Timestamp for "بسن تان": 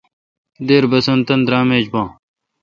0.91-1.39